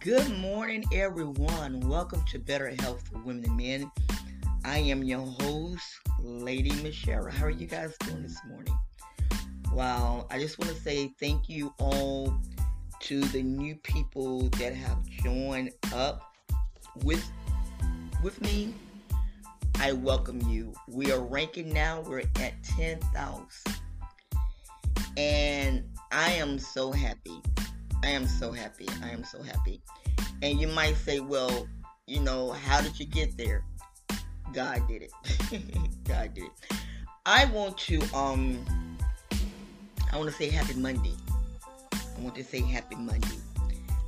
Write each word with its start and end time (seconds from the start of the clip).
Good 0.00 0.38
morning, 0.38 0.84
everyone. 0.92 1.80
Welcome 1.80 2.22
to 2.30 2.38
Better 2.38 2.72
Health 2.78 3.02
for 3.08 3.18
Women 3.18 3.44
and 3.46 3.56
Men. 3.56 3.90
I 4.64 4.78
am 4.78 5.02
your 5.02 5.26
host, 5.26 5.84
Lady 6.22 6.70
Michelle. 6.82 7.28
How 7.28 7.46
are 7.46 7.50
you 7.50 7.66
guys 7.66 7.96
doing 8.06 8.22
this 8.22 8.38
morning? 8.48 8.78
Wow, 9.72 10.28
I 10.30 10.38
just 10.38 10.56
want 10.60 10.70
to 10.70 10.80
say 10.80 11.08
thank 11.18 11.48
you 11.48 11.74
all 11.80 12.32
to 13.00 13.20
the 13.20 13.42
new 13.42 13.74
people 13.74 14.48
that 14.50 14.72
have 14.72 15.04
joined 15.04 15.72
up 15.92 16.32
with 17.02 17.28
with 18.22 18.40
me. 18.40 18.74
I 19.80 19.92
welcome 19.92 20.40
you. 20.48 20.72
We 20.86 21.10
are 21.10 21.20
ranking 21.20 21.72
now. 21.72 22.02
We're 22.02 22.20
at 22.20 22.62
10,000. 22.62 23.74
And 25.16 25.84
I 26.12 26.34
am 26.34 26.60
so 26.60 26.92
happy. 26.92 27.42
I 28.02 28.08
am 28.08 28.26
so 28.26 28.52
happy. 28.52 28.88
I 29.02 29.10
am 29.10 29.24
so 29.24 29.42
happy. 29.42 29.80
And 30.42 30.60
you 30.60 30.68
might 30.68 30.96
say, 30.96 31.20
well, 31.20 31.68
you 32.06 32.20
know, 32.20 32.52
how 32.52 32.80
did 32.80 32.98
you 32.98 33.06
get 33.06 33.36
there? 33.36 33.64
God 34.52 34.86
did 34.88 35.02
it. 35.02 35.12
God 36.04 36.34
did 36.34 36.44
it. 36.44 36.50
I 37.26 37.44
want 37.46 37.76
to 37.78 38.00
um 38.14 38.64
I 40.10 40.16
want 40.16 40.30
to 40.30 40.34
say 40.34 40.48
happy 40.48 40.74
Monday. 40.74 41.14
I 41.92 42.20
want 42.20 42.34
to 42.36 42.44
say 42.44 42.60
happy 42.62 42.96
Monday 42.96 43.36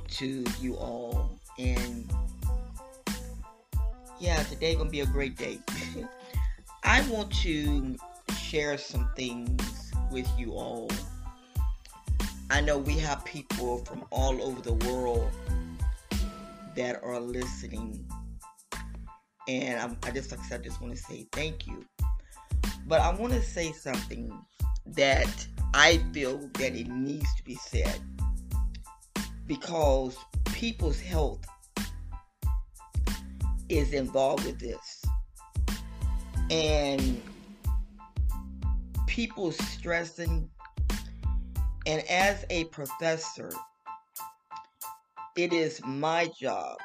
to 0.09 0.43
you 0.59 0.75
all 0.75 1.39
and 1.59 2.11
yeah, 4.19 4.41
today 4.43 4.75
gonna 4.75 4.89
be 4.89 5.01
a 5.01 5.05
great 5.05 5.35
day. 5.37 5.59
I 6.83 7.07
want 7.09 7.31
to 7.41 7.95
share 8.37 8.77
some 8.77 9.09
things 9.15 9.91
with 10.11 10.27
you 10.37 10.53
all. 10.53 10.89
I 12.51 12.59
know 12.59 12.77
we 12.77 12.97
have 12.97 13.23
people 13.23 13.77
from 13.85 14.03
all 14.09 14.43
over 14.43 14.61
the 14.61 14.73
world 14.73 15.31
that 16.75 17.01
are 17.01 17.17
listening, 17.17 18.05
and 19.47 19.79
I'm, 19.79 19.97
i 20.03 20.11
just 20.11 20.31
like 20.31 20.41
I 20.41 20.43
said, 20.43 20.59
I 20.59 20.63
just 20.65 20.81
want 20.81 20.93
to 20.93 21.01
say 21.01 21.29
thank 21.31 21.65
you. 21.65 21.85
But 22.87 22.99
I 22.99 23.15
want 23.15 23.31
to 23.31 23.41
say 23.41 23.71
something 23.71 24.37
that 24.85 25.47
I 25.73 26.01
feel 26.11 26.39
that 26.55 26.75
it 26.75 26.89
needs 26.89 27.33
to 27.37 27.43
be 27.45 27.55
said 27.55 28.01
because 29.47 30.17
people's 30.43 30.99
health 30.99 31.45
is 33.69 33.93
involved 33.93 34.45
with 34.45 34.59
this. 34.59 35.05
And 36.49 37.21
people 39.07 39.53
stressing, 39.53 40.49
and 41.85 42.07
as 42.09 42.45
a 42.49 42.65
professor, 42.65 43.51
it 45.35 45.53
is 45.53 45.81
my 45.85 46.29
job 46.39 46.77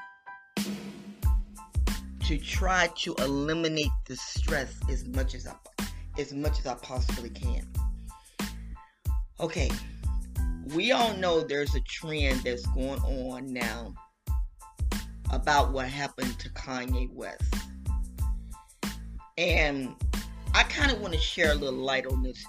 to 2.26 2.38
try 2.38 2.88
to 2.96 3.14
eliminate 3.16 3.90
the 4.06 4.16
stress 4.16 4.74
as 4.90 5.06
much 5.06 5.34
as 5.34 5.46
I 5.46 5.54
as 6.18 6.32
much 6.32 6.58
as 6.58 6.66
I 6.66 6.74
possibly 6.74 7.30
can. 7.30 7.68
Okay, 9.38 9.70
we 10.74 10.92
all 10.92 11.14
know 11.14 11.42
there's 11.42 11.74
a 11.74 11.80
trend 11.80 12.40
that's 12.40 12.66
going 12.68 13.00
on 13.00 13.52
now 13.52 13.94
about 15.30 15.72
what 15.72 15.86
happened 15.86 16.38
to 16.38 16.48
Kanye 16.50 17.12
West. 17.12 17.42
And 19.36 19.94
I 20.54 20.62
kind 20.64 20.90
of 20.90 21.00
want 21.00 21.12
to 21.12 21.20
share 21.20 21.52
a 21.52 21.54
little 21.54 21.78
light 21.78 22.06
on 22.06 22.22
this. 22.22 22.46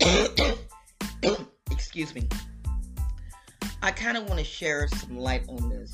Excuse 1.94 2.14
me. 2.14 2.26
I 3.82 3.90
kind 3.90 4.16
of 4.16 4.26
want 4.26 4.38
to 4.38 4.44
share 4.46 4.88
some 4.88 5.18
light 5.18 5.44
on 5.46 5.68
this. 5.68 5.92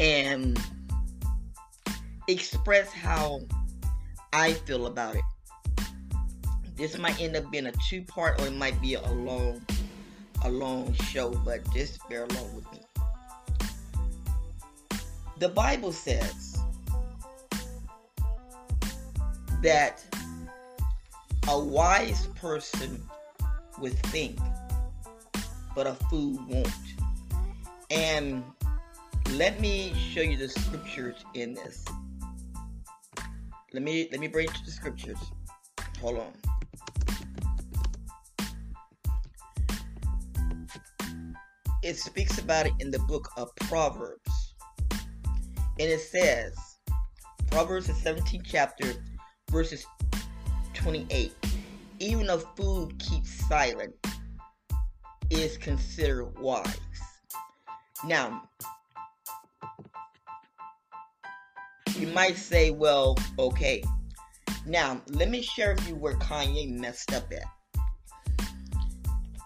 And 0.00 0.58
express 2.26 2.90
how 2.92 3.42
I 4.32 4.54
feel 4.54 4.86
about 4.86 5.14
it. 5.14 5.22
This 6.74 6.98
might 6.98 7.20
end 7.20 7.36
up 7.36 7.48
being 7.52 7.66
a 7.66 7.72
two 7.88 8.02
part 8.02 8.40
or 8.40 8.48
it 8.48 8.54
might 8.54 8.82
be 8.82 8.94
a 8.94 9.12
long 9.12 9.64
a 10.42 10.50
long 10.50 10.92
show, 10.94 11.30
but 11.44 11.62
just 11.72 12.00
bear 12.08 12.24
along 12.24 12.52
with 12.56 12.66
me. 12.72 12.80
The 15.38 15.50
Bible 15.50 15.92
says 15.92 16.58
that 19.62 20.04
a 21.48 21.58
wise 21.58 22.26
person 22.34 23.02
would 23.78 23.98
think, 24.10 24.38
but 25.74 25.86
a 25.86 25.94
fool 26.10 26.38
won't. 26.48 26.68
And 27.90 28.44
let 29.32 29.60
me 29.60 29.94
show 29.94 30.20
you 30.20 30.36
the 30.36 30.48
scriptures 30.48 31.16
in 31.34 31.54
this. 31.54 31.84
Let 33.72 33.82
me 33.82 34.08
let 34.10 34.20
me 34.20 34.28
bring 34.28 34.46
you 34.46 34.64
the 34.64 34.70
scriptures. 34.70 35.18
Hold 36.00 36.18
on. 36.18 36.32
it 41.84 41.98
speaks 41.98 42.38
about 42.38 42.64
it 42.64 42.72
in 42.80 42.90
the 42.90 42.98
book 43.00 43.30
of 43.36 43.54
Proverbs. 43.56 44.54
And 45.78 45.90
it 45.90 46.00
says, 46.00 46.56
Proverbs, 47.50 47.88
the 47.88 47.92
17th 47.92 48.42
chapter, 48.42 48.94
verses 49.50 49.86
28. 50.74 51.32
Even 52.00 52.30
a 52.30 52.38
fool 52.38 52.90
keeps 52.98 53.30
silent 53.48 53.94
is 55.30 55.56
considered 55.56 56.38
wise. 56.38 56.78
Now, 58.04 58.42
you 61.96 62.08
might 62.08 62.36
say, 62.36 62.70
well, 62.70 63.16
okay. 63.38 63.82
Now, 64.66 65.00
let 65.08 65.30
me 65.30 65.40
share 65.42 65.74
with 65.74 65.88
you 65.88 65.94
where 65.94 66.14
Kanye 66.14 66.70
messed 66.70 67.12
up 67.14 67.32
at 67.32 67.44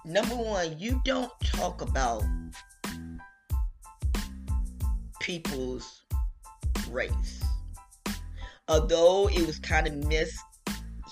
number 0.08 0.34
one, 0.34 0.78
you 0.78 1.00
don't 1.04 1.30
talk 1.44 1.82
about 1.82 2.24
people's 5.20 6.02
race. 6.90 7.42
Although 8.68 9.28
it 9.28 9.46
was 9.46 9.58
kind 9.58 9.86
of 9.86 9.94
missed, 9.94 10.38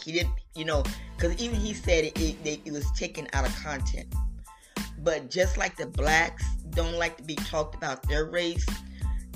he 0.06 0.12
didn't, 0.12 0.34
you 0.54 0.64
know, 0.64 0.84
because 1.16 1.36
even 1.42 1.56
he 1.56 1.74
said 1.74 2.04
it, 2.04 2.18
it, 2.20 2.60
it 2.64 2.72
was 2.72 2.88
taken 2.92 3.26
out 3.32 3.44
of 3.44 3.54
content. 3.56 4.06
But 5.00 5.30
just 5.30 5.56
like 5.56 5.76
the 5.76 5.86
blacks 5.86 6.44
don't 6.70 6.94
like 6.94 7.16
to 7.16 7.24
be 7.24 7.34
talked 7.34 7.74
about 7.74 8.08
their 8.08 8.26
race, 8.26 8.64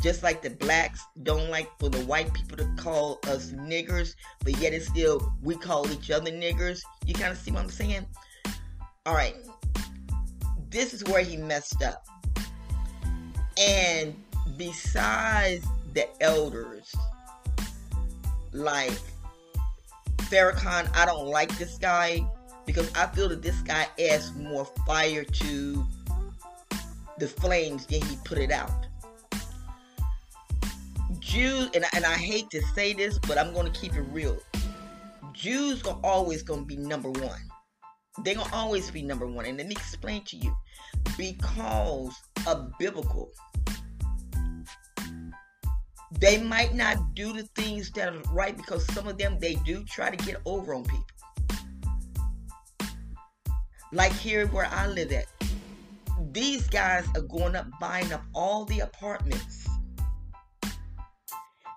just 0.01 0.23
like 0.23 0.43
the 0.43 0.51
blacks 0.51 1.05
don't 1.25 1.51
like 1.51 1.69
for 1.81 1.89
the 1.89 2.05
white 2.05 2.33
people 2.33 2.57
to 2.57 2.73
call 2.79 3.19
us 3.27 3.51
niggers, 3.51 4.15
but 4.45 4.57
yet 4.59 4.73
it's 4.73 4.87
still 4.87 5.33
we 5.43 5.57
call 5.57 5.91
each 5.91 6.13
other 6.13 6.31
niggers. 6.31 6.81
You 7.05 7.15
kind 7.15 7.33
of 7.33 7.39
see 7.39 7.51
what 7.51 7.65
I'm 7.65 7.69
saying? 7.69 8.07
All 9.07 9.15
right, 9.15 9.35
this 10.71 10.95
is 10.95 11.03
where 11.05 11.25
he 11.25 11.37
messed 11.37 11.83
up. 11.83 12.07
And 13.59 14.15
besides 14.57 15.67
the 15.95 16.09
elders, 16.23 16.95
like 18.53 18.93
Farrakhan, 20.31 20.89
I 20.97 21.07
don't 21.07 21.27
like 21.27 21.57
this 21.59 21.77
guy 21.79 22.25
because 22.65 22.91
I 22.95 23.07
feel 23.09 23.29
that 23.31 23.43
this 23.43 23.61
guy 23.63 23.87
adds 23.99 24.33
more 24.35 24.65
fire 24.87 25.25
to 25.25 25.87
the 27.19 27.27
flames 27.27 27.87
than 27.87 28.03
he 28.03 28.17
put 28.25 28.39
it 28.39 28.53
out. 28.53 28.87
Jews, 31.19 31.69
and, 31.75 31.85
and 31.95 32.05
I 32.05 32.15
hate 32.15 32.49
to 32.51 32.63
say 32.75 32.93
this, 32.93 33.19
but 33.19 33.39
I'm 33.39 33.53
going 33.53 33.71
to 33.71 33.79
keep 33.79 33.95
it 33.95 34.03
real. 34.13 34.39
Jews 35.33 35.85
are 35.85 35.99
always 36.05 36.43
going 36.43 36.61
to 36.61 36.67
be 36.67 36.77
number 36.77 37.11
one. 37.11 37.41
They're 38.25 38.35
going 38.35 38.49
to 38.49 38.55
always 38.55 38.91
be 38.91 39.03
number 39.03 39.27
one. 39.27 39.47
And 39.47 39.59
let 39.59 39.67
me 39.67 39.73
explain 39.73 40.23
to 40.25 40.37
you 40.37 40.55
because 41.17 42.15
of 42.47 42.71
biblical. 42.79 43.33
They 46.19 46.43
might 46.43 46.75
not 46.75 47.15
do 47.15 47.33
the 47.33 47.45
things 47.55 47.91
that 47.93 48.13
are 48.13 48.23
right 48.33 48.57
because 48.57 48.85
some 48.93 49.07
of 49.07 49.17
them 49.17 49.39
they 49.39 49.55
do 49.67 49.85
try 49.85 50.11
to 50.11 50.25
get 50.25 50.41
over 50.45 50.75
on 50.75 50.85
people. 50.85 51.05
Like 53.93 54.13
here 54.13 54.47
where 54.49 54.67
I 54.67 54.87
live 54.89 55.13
at. 55.13 55.27
These 56.33 56.69
guys 56.69 57.07
are 57.15 57.23
going 57.23 57.57
up 57.57 57.67
buying 57.81 58.13
up 58.13 58.23
all 58.35 58.65
the 58.65 58.81
apartments. 58.81 59.69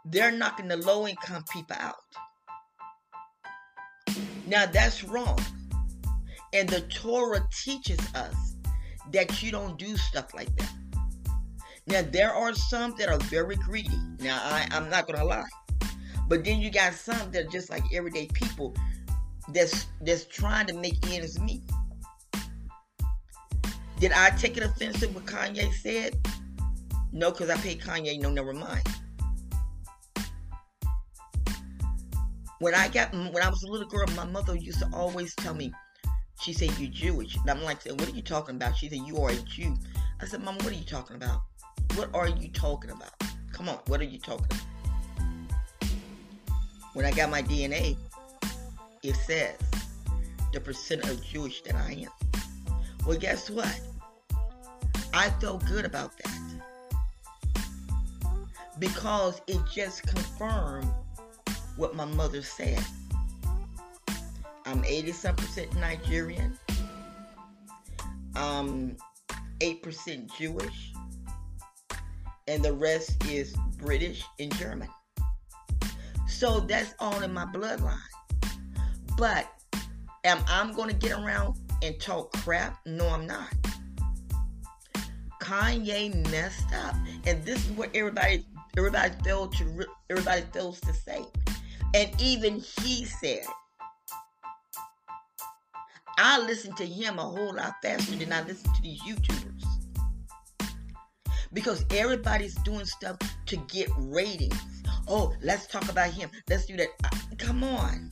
They're 0.05 0.31
knocking 0.31 0.67
the 0.67 0.77
low 0.77 1.07
income 1.07 1.45
people 1.51 1.77
out. 1.79 1.95
Now 4.47 4.65
that's 4.65 5.03
wrong. 5.03 5.39
And 6.51 6.67
the 6.67 6.81
Torah 6.81 7.47
teaches 7.63 7.99
us 8.13 8.55
that 9.11 9.41
you 9.41 9.51
don't 9.51 9.77
do 9.79 9.95
stuff 9.95 10.33
like 10.33 10.55
that. 10.57 10.73
Now 11.87 12.01
there 12.01 12.33
are 12.33 12.53
some 12.53 12.95
that 12.97 13.09
are 13.09 13.19
very 13.19 13.55
greedy. 13.55 13.97
Now 14.19 14.39
I, 14.41 14.67
I'm 14.71 14.89
not 14.89 15.07
gonna 15.07 15.25
lie. 15.25 15.43
But 16.29 16.45
then 16.45 16.59
you 16.59 16.71
got 16.71 16.93
some 16.93 17.31
that 17.31 17.45
are 17.45 17.49
just 17.49 17.69
like 17.69 17.83
everyday 17.93 18.27
people 18.27 18.73
that's 19.49 19.87
that's 20.01 20.25
trying 20.25 20.67
to 20.67 20.73
make 20.73 20.95
ends 21.11 21.39
meet. 21.39 21.61
Did 23.99 24.11
I 24.13 24.31
take 24.31 24.57
it 24.57 24.63
offensive 24.63 25.13
what 25.13 25.25
Kanye 25.25 25.73
said? 25.73 26.15
No, 27.11 27.31
because 27.31 27.49
I 27.49 27.57
paid 27.57 27.81
Kanye 27.81 28.19
no, 28.19 28.29
never 28.29 28.53
mind. 28.53 28.87
When 32.59 32.73
I 32.73 32.87
got 32.87 33.11
when 33.13 33.41
I 33.41 33.49
was 33.49 33.63
a 33.63 33.71
little 33.71 33.87
girl, 33.87 34.07
my 34.15 34.25
mother 34.25 34.55
used 34.55 34.79
to 34.79 34.89
always 34.93 35.35
tell 35.35 35.53
me, 35.53 35.73
she 36.39 36.53
said, 36.53 36.71
You're 36.79 36.91
Jewish. 36.91 37.35
And 37.35 37.49
I'm 37.49 37.61
like, 37.63 37.83
what 37.85 38.07
are 38.07 38.11
you 38.11 38.21
talking 38.21 38.55
about? 38.55 38.77
She 38.77 38.89
said, 38.89 38.99
You 39.05 39.17
are 39.17 39.31
a 39.31 39.35
Jew. 39.35 39.75
I 40.21 40.25
said, 40.25 40.43
Mom, 40.43 40.55
what 40.55 40.67
are 40.67 40.75
you 40.75 40.85
talking 40.85 41.17
about? 41.17 41.41
What 41.95 42.09
are 42.15 42.27
you 42.27 42.49
talking 42.49 42.89
about? 42.89 43.11
Come 43.51 43.69
on, 43.69 43.77
what 43.85 44.01
are 44.01 44.05
you 44.05 44.17
talking 44.17 44.45
about? 44.45 45.89
When 46.93 47.05
I 47.05 47.11
got 47.11 47.29
my 47.29 47.41
DNA, 47.43 47.97
it 49.03 49.15
says 49.15 49.57
the 50.53 50.59
percent 50.59 51.03
of 51.07 51.23
Jewish 51.23 51.61
that 51.61 51.75
I 51.75 51.91
am. 52.05 52.33
Well, 53.05 53.17
guess 53.17 53.49
what? 53.49 53.79
I 55.13 55.29
felt 55.41 55.65
good 55.67 55.85
about 55.85 56.17
that 56.17 56.33
because 58.79 59.41
it 59.47 59.59
just 59.71 60.03
confirmed 60.07 60.89
what 61.75 61.95
my 61.95 62.05
mother 62.05 62.41
said. 62.41 62.83
I'm 64.65 64.83
80 64.83 65.11
some 65.11 65.35
percent 65.35 65.75
Nigerian. 65.75 66.57
I'm 68.35 68.97
8% 69.59 70.35
Jewish. 70.35 70.92
And 72.47 72.63
the 72.63 72.73
rest 72.73 73.23
is 73.25 73.55
British 73.77 74.23
and 74.39 74.53
German. 74.55 74.89
So 76.27 76.59
that's 76.59 76.93
all 76.99 77.21
in 77.21 77.33
my 77.33 77.45
bloodline. 77.45 77.97
But 79.17 79.47
am 80.23 80.39
I 80.47 80.71
going 80.75 80.89
to 80.89 80.95
get 80.95 81.17
around 81.17 81.55
and 81.81 81.99
talk 81.99 82.33
crap? 82.33 82.79
No, 82.85 83.07
I'm 83.07 83.27
not. 83.27 83.53
Kanye 85.41 86.15
messed 86.31 86.73
up, 86.73 86.95
and 87.27 87.43
this 87.43 87.65
is 87.65 87.71
what 87.71 87.89
everybody 87.93 88.45
everybody 88.77 89.13
failed 89.23 89.53
to 89.57 89.85
everybody 90.09 90.41
fails 90.53 90.79
to 90.81 90.93
say, 90.93 91.21
and 91.93 92.09
even 92.19 92.59
he 92.59 93.05
said. 93.05 93.43
I 96.17 96.39
listen 96.39 96.73
to 96.75 96.85
him 96.85 97.19
a 97.19 97.23
whole 97.23 97.55
lot 97.55 97.73
faster 97.81 98.15
than 98.15 98.31
I 98.31 98.43
listen 98.43 98.71
to 98.73 98.81
these 98.81 99.01
YouTubers. 99.01 99.52
Because 101.53 101.85
everybody's 101.91 102.55
doing 102.63 102.85
stuff 102.85 103.17
to 103.45 103.57
get 103.67 103.87
ratings. 103.97 104.59
Oh, 105.07 105.33
let's 105.41 105.67
talk 105.67 105.87
about 105.89 106.11
him. 106.11 106.29
Let's 106.49 106.65
do 106.65 106.75
that. 106.77 106.87
Come 107.37 107.63
on. 107.63 108.09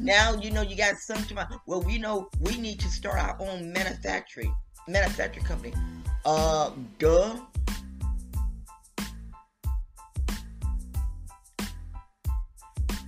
Now 0.00 0.34
you 0.34 0.50
know 0.50 0.62
you 0.62 0.76
got 0.76 0.96
something. 0.96 1.38
Well, 1.66 1.82
we 1.82 1.98
know 1.98 2.28
we 2.40 2.58
need 2.58 2.80
to 2.80 2.88
start 2.88 3.18
our 3.18 3.36
own 3.40 3.72
manufacturing 3.72 4.54
manufacturing 4.88 5.46
company. 5.46 5.74
Uh, 6.24 6.70
duh. 6.98 7.36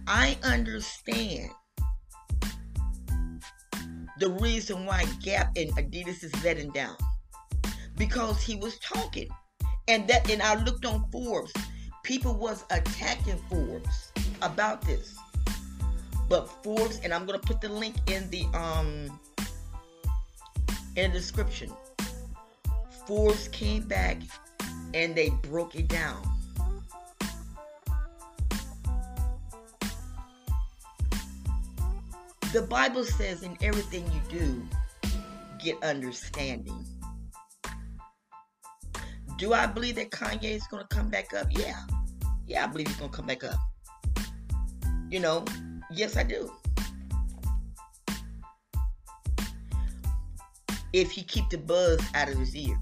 I 0.06 0.38
understand 0.44 1.50
the 4.18 4.30
reason 4.30 4.86
why 4.86 5.04
Gap 5.22 5.52
and 5.56 5.70
Adidas 5.76 6.24
is 6.24 6.44
letting 6.44 6.70
down 6.70 6.96
because 7.96 8.42
he 8.42 8.56
was 8.56 8.78
talking, 8.78 9.28
and 9.88 10.06
that 10.08 10.30
and 10.30 10.42
I 10.42 10.62
looked 10.62 10.84
on 10.84 11.04
Forbes. 11.10 11.52
People 12.02 12.34
was 12.34 12.64
attacking 12.70 13.38
Forbes 13.50 14.12
about 14.42 14.82
this. 14.82 15.16
But 16.28 16.48
Forbes, 16.62 17.00
and 17.00 17.12
I'm 17.12 17.26
gonna 17.26 17.38
put 17.38 17.60
the 17.60 17.68
link 17.68 17.96
in 18.10 18.28
the 18.30 18.44
um 18.54 19.20
in 20.96 21.12
the 21.12 21.18
description. 21.18 21.70
Forbes 23.06 23.48
came 23.48 23.82
back 23.82 24.18
and 24.94 25.14
they 25.14 25.30
broke 25.30 25.76
it 25.76 25.88
down. 25.88 26.22
The 32.56 32.62
Bible 32.62 33.04
says 33.04 33.42
in 33.42 33.54
everything 33.60 34.10
you 34.10 34.20
do, 34.30 34.62
get 35.62 35.82
understanding. 35.82 36.86
Do 39.36 39.52
I 39.52 39.66
believe 39.66 39.96
that 39.96 40.10
Kanye 40.10 40.52
is 40.52 40.66
going 40.68 40.82
to 40.82 40.88
come 40.88 41.10
back 41.10 41.34
up? 41.34 41.48
Yeah. 41.50 41.78
Yeah, 42.46 42.64
I 42.64 42.68
believe 42.68 42.86
he's 42.86 42.96
going 42.96 43.10
to 43.10 43.16
come 43.16 43.26
back 43.26 43.44
up. 43.44 43.58
You 45.10 45.20
know, 45.20 45.44
Yes, 45.90 46.16
I 46.16 46.22
do. 46.22 46.50
If 50.94 51.10
he 51.10 51.24
keep 51.24 51.50
the 51.50 51.58
buzz 51.58 52.00
out 52.14 52.30
of 52.30 52.38
his 52.38 52.56
ears, 52.56 52.78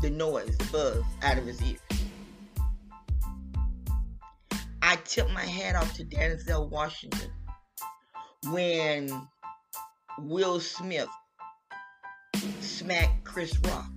the 0.00 0.08
noise, 0.08 0.56
the 0.56 0.64
buzz 0.72 1.04
out 1.22 1.36
of 1.36 1.44
his 1.44 1.62
ears. 1.62 1.80
I 4.80 4.96
tip 5.04 5.30
my 5.32 5.44
hat 5.44 5.76
off 5.76 5.92
to 5.96 6.06
Denzel 6.06 6.70
Washington 6.70 7.30
when 8.44 9.10
Will 10.18 10.60
Smith 10.60 11.08
smacked 12.60 13.24
Chris 13.24 13.58
Rock. 13.60 13.90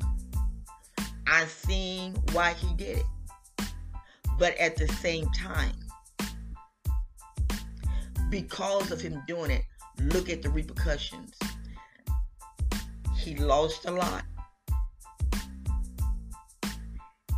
I 1.27 1.45
seen 1.45 2.15
why 2.31 2.53
he 2.53 2.74
did 2.75 3.00
it. 3.00 3.68
But 4.38 4.57
at 4.57 4.77
the 4.77 4.88
same 4.88 5.30
time, 5.31 5.75
because 8.30 8.91
of 8.91 9.01
him 9.01 9.21
doing 9.27 9.51
it, 9.51 9.63
look 10.00 10.30
at 10.30 10.42
the 10.42 10.50
repercussions. 10.50 11.38
He 13.18 13.35
lost 13.35 13.85
a 13.85 13.92
lot. 13.92 14.24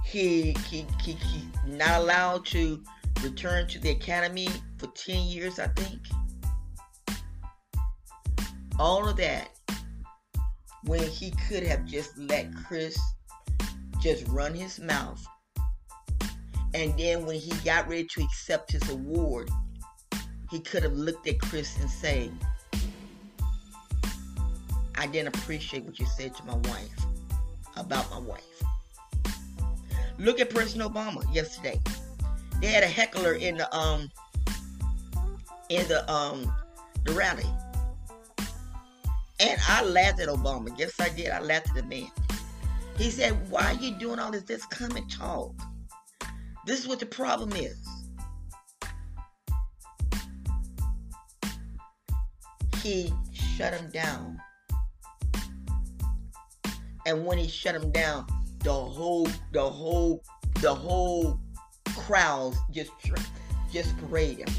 He, 0.06 0.56
he, 0.70 0.86
he, 1.02 1.14
he 1.14 1.48
not 1.66 2.02
allowed 2.02 2.46
to 2.48 2.84
return 3.24 3.68
to 3.68 3.80
the 3.80 3.92
academy 3.92 4.50
for 4.78 4.88
10 4.88 5.24
years, 5.24 5.58
I 5.58 5.68
think. 5.68 6.02
All 8.82 9.08
of 9.08 9.16
that 9.18 9.52
when 10.86 11.04
he 11.04 11.30
could 11.48 11.62
have 11.62 11.86
just 11.86 12.18
let 12.18 12.52
Chris 12.66 13.00
just 14.02 14.28
run 14.30 14.56
his 14.56 14.80
mouth. 14.80 15.24
And 16.74 16.98
then 16.98 17.28
when 17.28 17.36
he 17.36 17.52
got 17.64 17.88
ready 17.88 18.08
to 18.16 18.24
accept 18.24 18.72
his 18.72 18.90
award, 18.90 19.52
he 20.50 20.60
could 20.60 20.82
have 20.82 20.94
looked 20.94 21.28
at 21.28 21.40
Chris 21.40 21.80
and 21.80 21.88
said, 21.88 22.32
I 24.96 25.06
didn't 25.06 25.36
appreciate 25.38 25.84
what 25.84 26.00
you 26.00 26.08
said 26.18 26.34
to 26.38 26.44
my 26.46 26.56
wife 26.56 27.06
about 27.78 28.10
my 28.10 28.18
wife. 28.18 28.64
Look 30.18 30.40
at 30.40 30.50
President 30.50 30.92
Obama 30.92 31.24
yesterday. 31.32 31.80
They 32.60 32.70
had 32.70 32.82
a 32.82 32.88
heckler 32.88 33.34
in 33.34 33.58
the 33.58 33.78
um 33.78 34.10
in 35.70 35.88
the 35.88 36.12
um 36.12 36.52
the 37.06 37.14
rally. 37.14 37.46
And 39.42 39.60
I 39.68 39.84
laughed 39.84 40.20
at 40.20 40.28
Obama. 40.30 40.74
Yes, 40.78 41.00
I 41.00 41.10
did. 41.10 41.30
I 41.30 41.40
laughed 41.40 41.70
at 41.70 41.76
the 41.76 41.84
man. 41.84 42.12
He 42.98 43.10
said, 43.10 43.34
Why 43.50 43.74
are 43.74 43.74
you 43.74 43.92
doing 43.96 44.20
all 44.20 44.32
this? 44.32 44.44
Just 44.44 44.70
come 44.70 44.96
and 44.96 45.10
talk. 45.12 45.54
This 46.66 46.80
is 46.80 46.88
what 46.88 47.00
the 47.00 47.08
problem 47.08 47.52
is. 47.54 47.92
he 52.82 53.14
shut 53.32 53.74
him 53.74 53.90
down. 53.92 54.42
And 57.06 57.26
when 57.26 57.38
he 57.38 57.48
shut 57.48 57.76
him 57.76 57.92
down, 57.92 58.26
the 58.64 58.74
whole, 58.74 59.28
the 59.54 59.64
whole, 59.64 60.24
the 60.62 60.74
whole 60.74 61.40
crowds 61.96 62.58
just, 62.72 62.92
just 63.72 63.98
parade 63.98 64.40
him. 64.40 64.54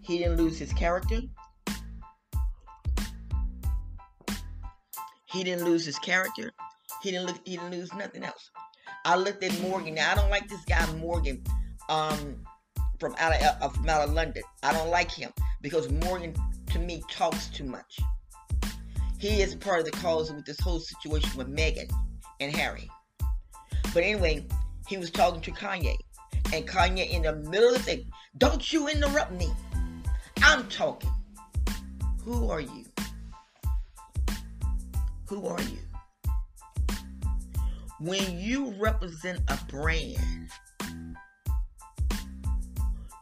He 0.00 0.18
didn't 0.18 0.36
lose 0.36 0.58
his 0.58 0.72
character. 0.72 1.20
He 5.30 5.44
didn't 5.44 5.64
lose 5.64 5.84
his 5.84 5.98
character. 5.98 6.50
He 7.02 7.10
didn't 7.10 7.26
look. 7.26 7.40
He 7.44 7.56
didn't 7.56 7.72
lose 7.72 7.92
nothing 7.94 8.24
else. 8.24 8.50
I 9.04 9.16
looked 9.16 9.42
at 9.42 9.58
Morgan. 9.60 9.94
Now 9.94 10.12
I 10.12 10.14
don't 10.14 10.30
like 10.30 10.48
this 10.48 10.64
guy 10.64 10.84
Morgan, 10.94 11.42
um, 11.88 12.44
from 12.98 13.14
out 13.18 13.34
of 13.34 13.62
uh, 13.62 13.68
from 13.68 13.88
out 13.88 14.02
of 14.02 14.12
London. 14.12 14.42
I 14.62 14.72
don't 14.72 14.90
like 14.90 15.10
him 15.10 15.30
because 15.62 15.90
Morgan 15.90 16.34
to 16.70 16.78
me, 16.78 17.02
talks 17.10 17.48
too 17.48 17.64
much. 17.64 17.98
He 19.18 19.42
is 19.42 19.54
part 19.54 19.80
of 19.80 19.84
the 19.84 19.90
cause 19.92 20.32
with 20.32 20.46
this 20.46 20.58
whole 20.60 20.80
situation 20.80 21.36
with 21.36 21.54
Meghan 21.54 21.90
and 22.38 22.54
Harry. 22.54 22.88
But 23.92 24.04
anyway, 24.04 24.46
he 24.88 24.96
was 24.96 25.10
talking 25.10 25.40
to 25.42 25.50
Kanye. 25.50 25.96
And 26.52 26.66
Kanye, 26.66 27.10
in 27.10 27.22
the 27.22 27.34
middle 27.34 27.68
of 27.68 27.74
the 27.74 27.82
thing, 27.82 28.10
don't 28.38 28.72
you 28.72 28.88
interrupt 28.88 29.32
me. 29.32 29.50
I'm 30.42 30.66
talking. 30.68 31.10
Who 32.24 32.50
are 32.50 32.60
you? 32.60 32.86
Who 35.30 35.46
are 35.46 35.62
you? 35.62 35.78
When 38.00 38.38
you 38.38 38.74
represent 38.78 39.40
a 39.48 39.58
brand, 39.68 40.50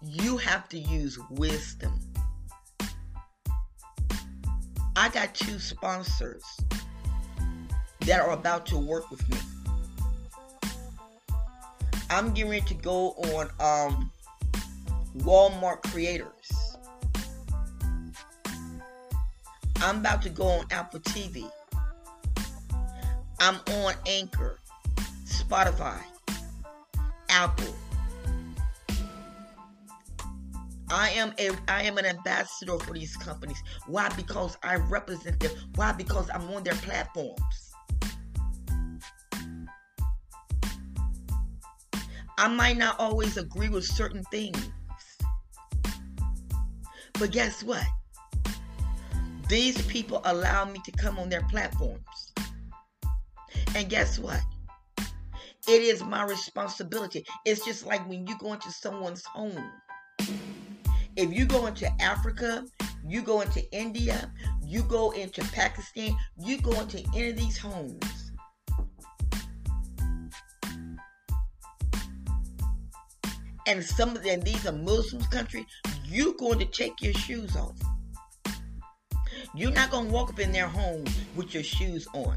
you 0.02 0.36
have 0.38 0.68
to 0.70 0.78
use 0.78 1.18
wisdom 1.30 1.92
I 5.00 5.08
got 5.10 5.32
two 5.32 5.60
sponsors 5.60 6.42
that 8.00 8.20
are 8.20 8.32
about 8.32 8.66
to 8.66 8.76
work 8.76 9.08
with 9.12 9.28
me. 9.28 9.38
I'm 12.10 12.34
getting 12.34 12.50
ready 12.50 12.64
to 12.66 12.74
go 12.74 13.10
on 13.12 13.48
um, 13.60 14.10
Walmart 15.18 15.84
Creators. 15.84 16.76
I'm 19.76 19.98
about 19.98 20.20
to 20.22 20.30
go 20.30 20.46
on 20.46 20.66
Apple 20.72 20.98
TV. 20.98 21.48
I'm 23.40 23.60
on 23.84 23.94
Anchor, 24.06 24.58
Spotify, 25.24 26.00
Apple. 27.28 27.74
I 30.90 31.10
am 31.10 31.34
a 31.38 31.50
I 31.68 31.82
am 31.82 31.98
an 31.98 32.06
ambassador 32.06 32.78
for 32.78 32.94
these 32.94 33.16
companies. 33.16 33.62
Why? 33.86 34.08
Because 34.10 34.56
I 34.62 34.76
represent 34.76 35.38
them. 35.38 35.52
Why? 35.74 35.92
Because 35.92 36.30
I'm 36.32 36.50
on 36.50 36.64
their 36.64 36.74
platforms. 36.74 37.72
I 42.38 42.48
might 42.48 42.76
not 42.78 42.98
always 42.98 43.36
agree 43.36 43.68
with 43.68 43.84
certain 43.84 44.24
things. 44.30 44.70
But 47.14 47.32
guess 47.32 47.62
what? 47.62 47.84
These 49.48 49.80
people 49.86 50.22
allow 50.24 50.64
me 50.64 50.80
to 50.84 50.92
come 50.92 51.18
on 51.18 51.28
their 51.28 51.42
platforms. 51.48 52.27
And 53.78 53.88
guess 53.88 54.18
what? 54.18 54.40
It 54.98 55.82
is 55.82 56.02
my 56.02 56.24
responsibility. 56.24 57.24
It's 57.44 57.64
just 57.64 57.86
like 57.86 58.06
when 58.08 58.26
you 58.26 58.36
go 58.38 58.52
into 58.52 58.72
someone's 58.72 59.24
home. 59.24 59.70
If 61.14 61.32
you 61.32 61.46
go 61.46 61.66
into 61.66 61.88
Africa, 62.02 62.64
you 63.06 63.22
go 63.22 63.40
into 63.40 63.62
India, 63.70 64.32
you 64.66 64.82
go 64.82 65.12
into 65.12 65.42
Pakistan, 65.52 66.16
you 66.40 66.60
go 66.60 66.72
into 66.80 67.04
any 67.14 67.30
of 67.30 67.36
these 67.36 67.56
homes 67.56 68.32
and 73.68 73.84
some 73.84 74.16
of 74.16 74.24
them, 74.24 74.40
these 74.40 74.66
are 74.66 74.72
Muslims 74.72 75.28
country, 75.28 75.64
you're 76.04 76.34
going 76.34 76.58
to 76.58 76.64
take 76.64 77.00
your 77.00 77.14
shoes 77.14 77.54
off. 77.54 77.76
You're 79.54 79.70
not 79.70 79.92
going 79.92 80.06
to 80.06 80.12
walk 80.12 80.30
up 80.30 80.40
in 80.40 80.50
their 80.50 80.66
home 80.66 81.04
with 81.36 81.54
your 81.54 81.62
shoes 81.62 82.08
on. 82.12 82.34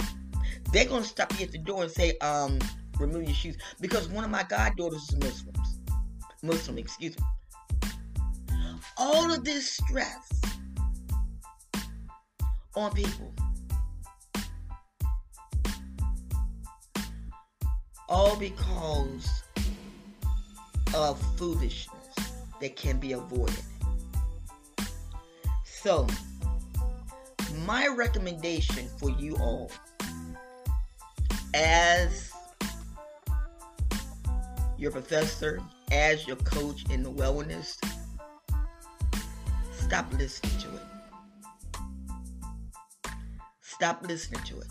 They're 0.71 0.85
to 1.03 1.03
stop 1.03 1.37
you 1.37 1.45
at 1.45 1.51
the 1.51 1.57
door 1.57 1.83
and 1.83 1.91
say, 1.91 2.17
um, 2.19 2.57
remove 2.99 3.23
your 3.23 3.33
shoes. 3.33 3.57
Because 3.81 4.07
one 4.07 4.23
of 4.23 4.29
my 4.29 4.43
goddaughters 4.43 5.03
is 5.09 5.17
Muslims. 5.17 5.79
Muslim, 6.43 6.77
excuse 6.77 7.15
me. 7.17 7.25
All 8.97 9.31
of 9.31 9.43
this 9.43 9.69
stress 9.69 10.41
on 12.75 12.91
people. 12.93 13.33
All 18.07 18.35
because 18.37 19.43
of 20.93 21.21
foolishness 21.37 22.15
that 22.59 22.75
can 22.75 22.99
be 22.99 23.13
avoided. 23.13 23.55
So, 25.63 26.07
my 27.65 27.87
recommendation 27.87 28.87
for 28.99 29.09
you 29.09 29.35
all 29.37 29.71
as 31.53 32.31
your 34.77 34.91
professor, 34.91 35.61
as 35.91 36.25
your 36.27 36.37
coach 36.37 36.89
in 36.89 37.03
the 37.03 37.11
wellness, 37.11 37.77
stop 39.71 40.11
listening 40.13 40.57
to 40.59 40.67
it. 40.75 40.81
Stop 43.61 44.05
listening 44.07 44.43
to 44.43 44.59
it. 44.59 44.67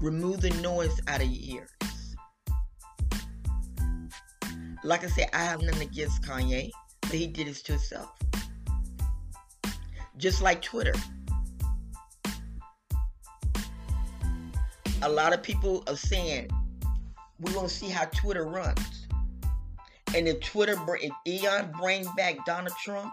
Remove 0.00 0.40
the 0.40 0.50
noise 0.62 1.00
out 1.06 1.20
of 1.22 1.28
your 1.28 1.60
ears. 1.60 2.16
Like 4.84 5.04
I 5.04 5.08
said, 5.08 5.28
I 5.32 5.38
have 5.38 5.62
nothing 5.62 5.88
against 5.88 6.22
Kanye, 6.22 6.70
but 7.02 7.12
he 7.12 7.26
did 7.26 7.46
this 7.46 7.62
to 7.62 7.72
himself. 7.72 8.10
Just 10.16 10.42
like 10.42 10.62
Twitter. 10.62 10.94
A 15.02 15.08
lot 15.08 15.32
of 15.32 15.42
people 15.42 15.84
are 15.86 15.96
saying 15.96 16.50
we're 17.40 17.52
gonna 17.52 17.68
see 17.68 17.88
how 17.88 18.04
Twitter 18.06 18.44
runs. 18.44 19.06
And 20.14 20.26
if 20.26 20.40
Twitter, 20.40 20.76
if 21.00 21.12
Elon 21.26 21.72
brings 21.80 22.08
back 22.16 22.44
Donald 22.46 22.74
Trump 22.82 23.12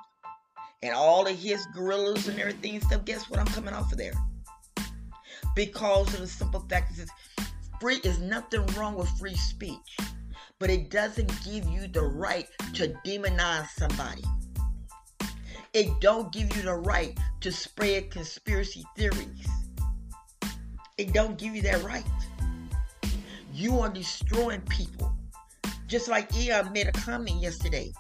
and 0.82 0.94
all 0.94 1.28
of 1.28 1.38
his 1.38 1.66
gorillas 1.74 2.28
and 2.28 2.40
everything 2.40 2.76
and 2.76 2.84
stuff, 2.84 3.06
guess 3.06 3.30
what? 3.30 3.40
I'm 3.40 3.48
coming 3.48 3.74
off 3.74 3.92
of 3.92 3.98
there. 3.98 4.14
Because 5.56 6.14
of 6.14 6.22
the 6.22 6.28
simple 6.28 6.66
fact 6.70 6.96
that 6.98 7.10
free 7.82 8.00
is 8.04 8.20
nothing 8.20 8.66
wrong 8.78 8.96
with 8.96 9.10
free 9.20 9.36
speech 9.36 9.98
but 10.64 10.70
it 10.70 10.90
doesn't 10.90 11.28
give 11.44 11.66
you 11.66 11.90
the 11.90 12.02
right 12.02 12.48
to 12.74 12.88
demonize 13.06 13.68
somebody. 13.72 14.24
It 15.74 16.00
don't 16.00 16.32
give 16.32 16.56
you 16.56 16.62
the 16.62 16.76
right 16.76 17.18
to 17.42 17.52
spread 17.52 18.12
conspiracy 18.12 18.86
theories. 18.96 19.46
It 21.04 21.12
don't 21.12 21.38
give 21.38 21.54
you 21.54 21.62
that 21.64 21.84
right. 21.84 22.06
You 23.54 23.78
are 23.80 23.90
destroying 23.90 24.62
people. 24.62 25.14
Just 25.86 26.08
like 26.08 26.34
Elon 26.34 26.72
made 26.72 26.88
a 26.88 26.94
comment 26.94 27.42
yesterday 27.42 27.92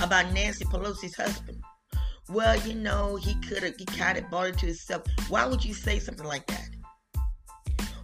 about 0.00 0.32
Nancy 0.32 0.64
Pelosi's 0.64 1.14
husband. 1.14 1.62
Well, 2.30 2.58
you 2.66 2.72
know, 2.72 3.16
he 3.16 3.34
could 3.46 3.62
have, 3.62 3.74
he 3.76 3.84
kind 3.84 4.16
of 4.16 4.30
bought 4.30 4.46
it 4.46 4.58
to 4.60 4.66
himself. 4.66 5.02
Why 5.28 5.44
would 5.44 5.62
you 5.62 5.74
say 5.74 5.98
something 5.98 6.26
like 6.26 6.46
that? 6.46 6.70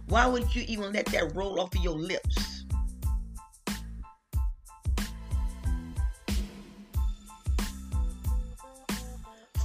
Why 0.05 0.27
would 0.27 0.53
you 0.55 0.63
even 0.67 0.93
let 0.93 1.07
that 1.07 1.35
roll 1.35 1.59
off 1.59 1.75
of 1.75 1.83
your 1.83 1.97
lips? 1.97 2.65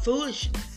foolishness. 0.02 0.75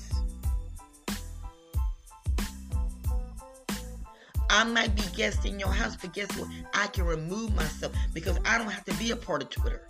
I 4.49 4.63
might 4.63 4.95
be 4.95 5.03
guest 5.15 5.45
in 5.45 5.59
your 5.59 5.71
house, 5.71 5.95
but 5.95 6.11
guess 6.13 6.27
what? 6.35 6.49
I 6.73 6.87
can 6.87 7.05
remove 7.05 7.55
myself 7.55 7.93
because 8.13 8.39
I 8.45 8.57
don't 8.57 8.71
have 8.71 8.83
to 8.85 8.93
be 8.95 9.11
a 9.11 9.15
part 9.15 9.43
of 9.43 9.49
Twitter. 9.49 9.87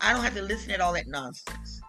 I 0.00 0.12
don't 0.12 0.22
have 0.22 0.34
to 0.34 0.42
listen 0.42 0.70
to 0.70 0.84
all 0.84 0.92
that 0.92 1.08
nonsense. 1.08 1.80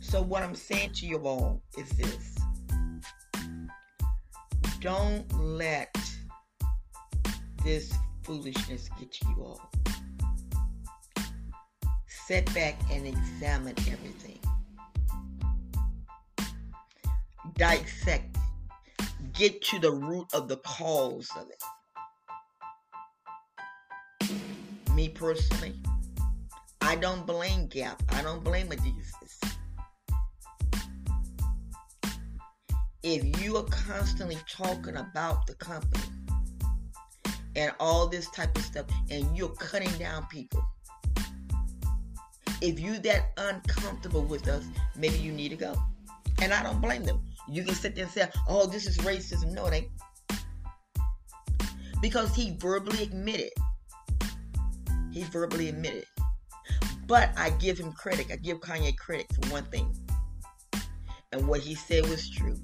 So, 0.00 0.22
what 0.22 0.42
I'm 0.42 0.54
saying 0.54 0.92
to 0.94 1.06
you 1.06 1.18
all 1.18 1.62
is 1.76 1.88
this 1.90 2.36
don't 4.80 5.30
let 5.32 5.96
this 7.64 7.92
foolishness 8.22 8.88
get 8.98 9.10
to 9.10 9.28
you 9.28 9.42
all. 9.42 9.70
Sit 12.26 12.52
back 12.54 12.74
and 12.90 13.06
examine 13.06 13.74
everything. 13.78 14.40
Dissect. 17.54 18.36
Get 19.32 19.62
to 19.62 19.78
the 19.78 19.92
root 19.92 20.26
of 20.34 20.48
the 20.48 20.56
cause 20.58 21.30
of 21.36 21.48
it. 21.50 21.62
Me 24.94 25.08
personally, 25.08 25.74
I 26.80 26.96
don't 26.96 27.26
blame 27.26 27.68
Gap. 27.68 28.02
I 28.10 28.22
don't 28.22 28.42
blame 28.42 28.68
Adidas. 28.68 29.56
if 33.06 33.40
you 33.40 33.56
are 33.56 33.62
constantly 33.64 34.36
talking 34.50 34.96
about 34.96 35.46
the 35.46 35.54
company 35.54 36.02
and 37.54 37.70
all 37.78 38.08
this 38.08 38.28
type 38.30 38.56
of 38.58 38.64
stuff 38.64 38.84
and 39.10 39.36
you're 39.36 39.48
cutting 39.50 39.92
down 39.96 40.26
people 40.26 40.60
if 42.60 42.80
you 42.80 42.98
that 43.00 43.32
uncomfortable 43.36 44.22
with 44.22 44.48
us 44.48 44.64
maybe 44.96 45.16
you 45.18 45.32
need 45.32 45.50
to 45.50 45.56
go. 45.56 45.74
And 46.40 46.52
i 46.52 46.62
don't 46.62 46.80
blame 46.80 47.04
them. 47.04 47.22
You 47.48 47.62
can 47.62 47.74
sit 47.74 47.94
there 47.94 48.04
and 48.04 48.12
say 48.12 48.28
oh 48.48 48.66
this 48.66 48.86
is 48.86 48.98
racism. 48.98 49.52
No 49.52 49.66
it 49.66 49.74
ain't. 49.74 49.88
Because 52.00 52.34
he 52.34 52.56
verbally 52.58 53.02
admitted. 53.02 53.50
He 55.12 55.22
verbally 55.24 55.68
admitted. 55.68 56.04
But 57.06 57.30
i 57.36 57.50
give 57.50 57.78
him 57.78 57.92
credit. 57.92 58.26
I 58.30 58.36
give 58.36 58.60
kanye 58.60 58.96
credit 58.96 59.26
for 59.32 59.52
one 59.52 59.64
thing. 59.64 59.94
And 61.32 61.48
what 61.48 61.60
he 61.60 61.74
said 61.74 62.08
was 62.08 62.28
true. 62.28 62.56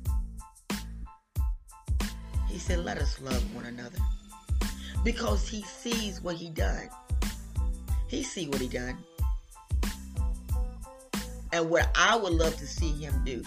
He 2.49 2.59
said, 2.59 2.85
let 2.85 2.99
us 2.99 3.21
love 3.21 3.43
one 3.55 3.65
another. 3.65 3.99
Because 5.05 5.49
he 5.49 5.63
sees 5.63 6.21
what 6.21 6.37
he 6.37 6.51
done. 6.51 6.89
He 8.09 8.23
see 8.23 8.47
what 8.49 8.61
he 8.61 8.69
done. 8.69 8.99
And 11.53 11.69
what 11.69 11.91
I 11.95 12.17
would 12.17 12.33
love 12.33 12.57
to 12.57 12.67
see 12.67 12.91
him 12.91 13.23
do 13.25 13.43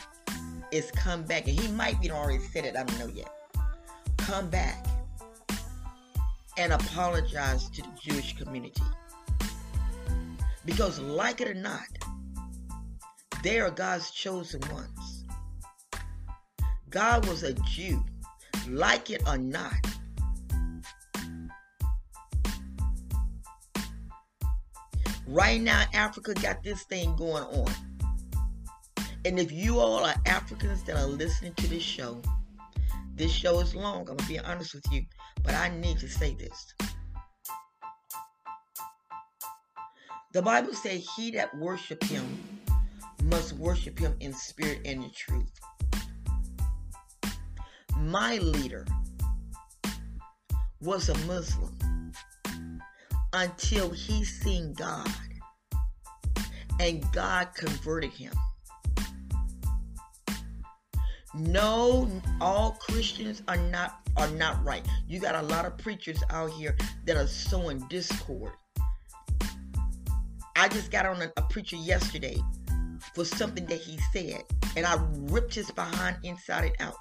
is 0.71 0.91
come 0.91 1.23
back. 1.23 1.47
And 1.47 1.59
he 1.59 1.67
might 1.69 1.99
be 1.99 2.11
already 2.11 2.39
said 2.39 2.65
it, 2.65 2.75
I 2.77 2.83
don't 2.83 2.99
know 2.99 3.07
yet. 3.07 3.31
Come 4.17 4.49
back 4.49 4.85
and 6.57 6.71
apologize 6.71 7.69
to 7.69 7.81
the 7.81 7.89
Jewish 7.99 8.37
community. 8.37 8.83
Because, 10.65 10.99
like 10.99 11.41
it 11.41 11.47
or 11.47 11.53
not, 11.53 11.87
they 13.43 13.59
are 13.59 13.69
God's 13.69 14.11
chosen 14.11 14.61
ones. 14.71 15.25
God 16.89 17.27
was 17.27 17.43
a 17.43 17.53
Jew, 17.53 18.03
like 18.69 19.09
it 19.09 19.21
or 19.27 19.37
not. 19.37 19.73
Right 25.27 25.59
now, 25.59 25.83
Africa 25.93 26.33
got 26.35 26.63
this 26.63 26.83
thing 26.83 27.15
going 27.15 27.43
on. 27.43 27.73
And 29.25 29.39
if 29.39 29.51
you 29.51 29.79
all 29.79 30.05
are 30.05 30.13
Africans 30.27 30.83
that 30.83 30.97
are 30.97 31.07
listening 31.07 31.55
to 31.55 31.67
this 31.67 31.81
show, 31.81 32.21
this 33.15 33.31
show 33.31 33.59
is 33.59 33.73
long. 33.73 34.01
I'm 34.01 34.05
going 34.05 34.19
to 34.19 34.27
be 34.27 34.37
honest 34.37 34.75
with 34.75 34.85
you, 34.91 35.03
but 35.43 35.55
I 35.55 35.69
need 35.69 35.97
to 35.97 36.07
say 36.07 36.35
this. 36.35 36.75
The 40.31 40.43
Bible 40.43 40.75
says, 40.75 41.07
He 41.15 41.31
that 41.31 41.57
worship 41.57 42.03
him 42.03 42.23
must 43.23 43.53
worship 43.53 43.97
him 43.97 44.15
in 44.19 44.31
spirit 44.31 44.81
and 44.85 45.03
in 45.03 45.11
truth. 45.11 45.59
My 47.97 48.37
leader 48.37 48.85
was 50.81 51.09
a 51.09 51.17
Muslim 51.25 51.73
until 53.33 53.89
he 53.89 54.23
seen 54.23 54.73
God 54.73 55.09
and 56.79 57.03
God 57.11 57.55
converted 57.55 58.11
him. 58.11 58.33
No, 61.37 62.09
all 62.39 62.71
Christians 62.79 63.41
are 63.49 63.57
not 63.57 63.99
are 64.15 64.29
not 64.31 64.63
right. 64.63 64.85
You 65.07 65.19
got 65.19 65.35
a 65.35 65.41
lot 65.47 65.65
of 65.65 65.77
preachers 65.77 66.23
out 66.29 66.51
here 66.51 66.77
that 67.05 67.17
are 67.17 67.27
sowing 67.27 67.79
discord. 67.89 68.53
I 70.55 70.69
just 70.69 70.89
got 70.91 71.05
on 71.05 71.21
a, 71.21 71.31
a 71.35 71.41
preacher 71.41 71.75
yesterday 71.75 72.37
for 73.13 73.25
something 73.25 73.65
that 73.65 73.81
he 73.81 73.99
said, 74.13 74.43
and 74.77 74.85
I 74.85 74.97
ripped 75.23 75.53
his 75.55 75.69
behind 75.71 76.17
inside 76.23 76.71
and 76.71 76.75
out. 76.79 76.95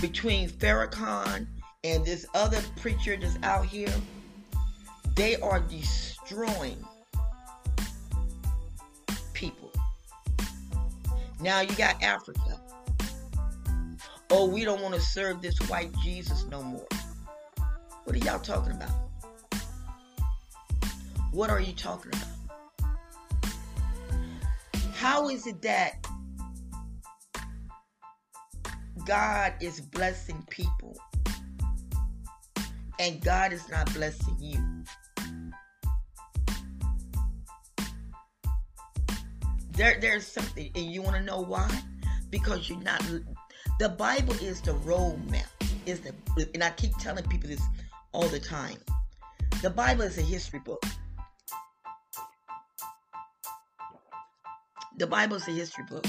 Between 0.00 0.48
Farrakhan 0.48 1.46
and 1.84 2.04
this 2.04 2.26
other 2.34 2.60
preacher 2.80 3.16
that's 3.16 3.38
out 3.44 3.66
here, 3.66 3.94
they 5.14 5.36
are 5.36 5.60
destroying 5.60 6.84
Now 11.40 11.60
you 11.60 11.74
got 11.76 12.02
Africa. 12.02 12.60
Oh, 14.30 14.48
we 14.48 14.64
don't 14.64 14.80
want 14.82 14.94
to 14.94 15.00
serve 15.00 15.42
this 15.42 15.58
white 15.68 15.92
Jesus 16.02 16.46
no 16.46 16.62
more. 16.62 16.86
What 18.04 18.16
are 18.16 18.18
y'all 18.18 18.38
talking 18.38 18.72
about? 18.72 18.90
What 21.32 21.50
are 21.50 21.60
you 21.60 21.74
talking 21.74 22.12
about? 22.12 23.22
How 24.94 25.28
is 25.28 25.46
it 25.46 25.60
that 25.62 26.06
God 29.04 29.52
is 29.60 29.80
blessing 29.80 30.44
people 30.50 30.96
and 32.98 33.20
God 33.22 33.52
is 33.52 33.68
not 33.68 33.92
blessing 33.92 34.36
you? 34.40 34.58
There, 39.76 39.98
there's 40.00 40.26
something, 40.26 40.70
and 40.74 40.86
you 40.86 41.02
want 41.02 41.16
to 41.16 41.22
know 41.22 41.40
why? 41.40 41.70
Because 42.30 42.68
you're 42.70 42.80
not. 42.80 43.04
The 43.78 43.90
Bible 43.90 44.32
is 44.34 44.62
the 44.62 44.72
roadmap. 44.72 45.44
Is 45.84 46.00
the, 46.00 46.14
and 46.54 46.64
I 46.64 46.70
keep 46.70 46.96
telling 46.98 47.24
people 47.24 47.48
this 47.50 47.62
all 48.12 48.26
the 48.28 48.40
time. 48.40 48.78
The 49.62 49.68
Bible 49.68 50.02
is 50.02 50.16
a 50.16 50.22
history 50.22 50.60
book. 50.60 50.82
The 54.96 55.06
Bible 55.06 55.36
is 55.36 55.46
a 55.46 55.52
history 55.52 55.84
book. 55.90 56.06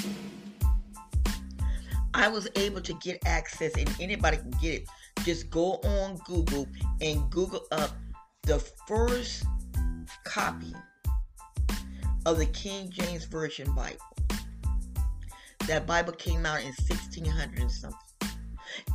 I 2.13 2.30
was 2.30 2.48
able 2.56 2.82
to 2.82 2.94
get 2.94 3.20
access, 3.26 3.74
and 3.78 3.94
anybody 4.00 4.38
can 4.38 4.52
get 4.62 4.76
it. 4.76 4.88
Just 5.26 5.50
go 5.50 5.74
on 5.84 6.18
Google 6.26 6.68
and 7.02 7.30
Google 7.30 7.65
up 7.72 7.92
the 8.44 8.60
first 8.88 9.44
copy 10.24 10.74
of 12.28 12.38
the 12.38 12.46
King 12.48 12.90
James 12.90 13.24
Version 13.24 13.74
Bible. 13.74 14.02
That 15.66 15.88
Bible 15.88 16.12
came 16.12 16.46
out 16.46 16.60
in 16.60 16.74
1600 16.74 17.58
and 17.58 17.72
something. 17.72 18.00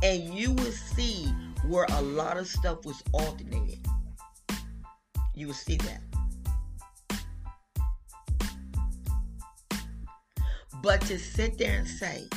And 0.03 0.31
you 0.35 0.51
will 0.51 0.71
see 0.71 1.33
where 1.67 1.87
a 1.93 2.01
lot 2.03 2.37
of 2.37 2.45
stuff 2.45 2.85
was 2.85 3.01
alternated. 3.11 3.79
You 5.33 5.47
will 5.47 5.55
see 5.55 5.77
that. 5.77 6.01
But 10.83 11.01
to 11.01 11.17
sit 11.17 11.57
there 11.57 11.79
and 11.79 11.87
say, 11.87 12.27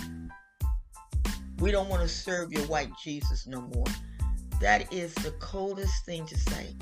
we 1.59 1.73
don't 1.73 1.91
want 1.91 2.01
to 2.01 2.09
serve 2.09 2.53
your 2.53 2.65
white 2.69 2.91
Jesus 3.05 3.47
no 3.47 3.61
more, 3.61 3.85
that 4.63 4.91
is 4.91 5.13
the 5.17 5.33
coldest 5.41 6.07
thing 6.07 6.25
to 6.25 6.39
say. 6.39 6.75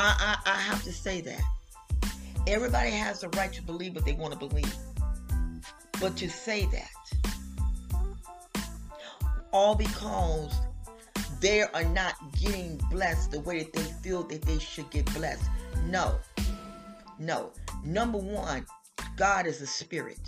I, 0.00 0.36
I, 0.46 0.52
I 0.52 0.54
have 0.54 0.84
to 0.84 0.92
say 0.92 1.20
that. 1.22 1.40
Everybody 2.46 2.90
has 2.90 3.20
the 3.20 3.28
right 3.30 3.52
to 3.52 3.62
believe 3.62 3.96
what 3.96 4.04
they 4.04 4.12
want 4.12 4.32
to 4.32 4.38
believe. 4.38 4.72
But 6.00 6.16
to 6.18 6.30
say 6.30 6.66
that, 6.66 6.88
all 9.52 9.74
because 9.74 10.54
they 11.40 11.62
are 11.62 11.84
not 11.84 12.14
getting 12.40 12.76
blessed 12.92 13.32
the 13.32 13.40
way 13.40 13.64
that 13.64 13.72
they 13.72 13.82
feel 13.82 14.22
that 14.24 14.42
they 14.42 14.60
should 14.60 14.88
get 14.90 15.12
blessed. 15.14 15.50
No. 15.86 16.14
No. 17.18 17.50
Number 17.84 18.18
one, 18.18 18.66
God 19.16 19.46
is 19.46 19.60
a 19.62 19.66
spirit. 19.66 20.18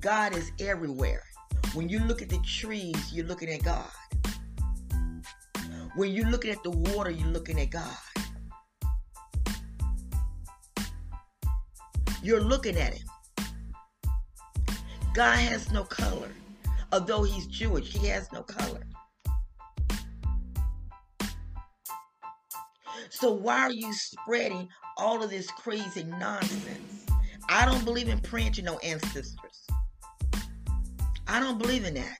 God 0.00 0.34
is 0.34 0.50
everywhere. 0.58 1.22
When 1.74 1.90
you 1.90 1.98
look 2.00 2.22
at 2.22 2.30
the 2.30 2.38
trees, 2.38 3.12
you're 3.12 3.26
looking 3.26 3.50
at 3.50 3.62
God. 3.62 3.90
When 5.94 6.10
you're 6.10 6.30
looking 6.30 6.52
at 6.52 6.62
the 6.62 6.70
water, 6.70 7.10
you're 7.10 7.28
looking 7.28 7.60
at 7.60 7.68
God. 7.68 7.96
You're 12.22 12.40
looking 12.40 12.76
at 12.76 12.94
him. 12.94 13.06
God 15.12 15.36
has 15.36 15.70
no 15.72 15.82
color. 15.84 16.30
Although 16.92 17.24
he's 17.24 17.46
Jewish, 17.46 17.92
he 17.92 18.06
has 18.08 18.30
no 18.32 18.42
color. 18.42 18.82
So 23.10 23.32
why 23.32 23.60
are 23.60 23.72
you 23.72 23.92
spreading 23.92 24.68
all 24.96 25.22
of 25.22 25.30
this 25.30 25.50
crazy 25.50 26.04
nonsense? 26.04 27.06
I 27.48 27.66
don't 27.66 27.84
believe 27.84 28.08
in 28.08 28.20
praying 28.20 28.52
to 28.52 28.62
no 28.62 28.78
ancestors. 28.78 29.66
I 31.26 31.40
don't 31.40 31.58
believe 31.58 31.84
in 31.84 31.94
that. 31.94 32.18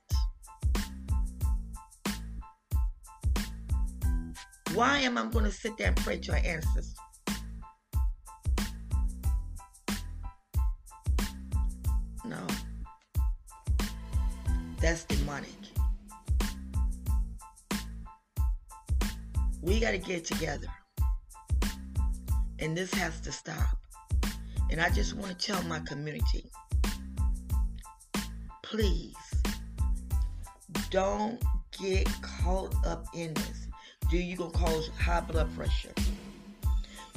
Why 4.73 4.99
am 4.99 5.17
I 5.17 5.25
going 5.27 5.45
to 5.45 5.51
sit 5.51 5.77
there 5.77 5.87
and 5.87 5.97
pray 5.97 6.17
to 6.19 6.33
an 6.33 6.45
ancestor? 6.45 7.02
That's 14.83 15.05
demonic. 15.05 15.47
We 19.61 19.79
got 19.79 19.91
to 19.91 19.97
get 19.97 20.25
together. 20.25 20.67
And 22.59 22.75
this 22.75 22.93
has 22.95 23.21
to 23.21 23.31
stop. 23.31 23.77
And 24.69 24.81
I 24.81 24.89
just 24.89 25.13
want 25.13 25.39
to 25.39 25.45
tell 25.45 25.63
my 25.63 25.79
community 25.79 26.51
please 28.61 29.15
don't 30.89 31.41
get 31.79 32.05
caught 32.21 32.75
up 32.85 33.05
in 33.13 33.33
this. 33.35 33.67
Do 34.11 34.17
you 34.17 34.35
gonna 34.35 34.51
cause 34.51 34.89
high 34.99 35.21
blood 35.21 35.47
pressure? 35.55 35.93